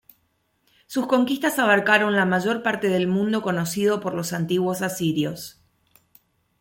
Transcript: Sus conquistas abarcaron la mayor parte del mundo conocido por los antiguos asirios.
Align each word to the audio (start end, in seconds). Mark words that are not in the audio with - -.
Sus 0.87 1.05
conquistas 1.05 1.59
abarcaron 1.59 2.15
la 2.15 2.25
mayor 2.25 2.63
parte 2.63 2.89
del 2.89 3.05
mundo 3.07 3.43
conocido 3.43 3.99
por 3.99 4.15
los 4.15 4.33
antiguos 4.33 4.81
asirios. 4.81 5.61